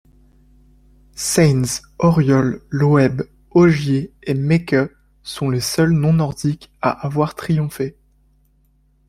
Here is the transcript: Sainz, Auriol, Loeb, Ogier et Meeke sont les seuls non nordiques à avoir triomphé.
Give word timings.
Sainz, 1.13 1.83
Auriol, 1.99 2.59
Loeb, 2.71 3.21
Ogier 3.51 4.11
et 4.23 4.33
Meeke 4.33 4.89
sont 5.21 5.51
les 5.51 5.59
seuls 5.61 5.91
non 5.91 6.13
nordiques 6.13 6.71
à 6.81 6.89
avoir 7.05 7.35
triomphé. 7.35 7.95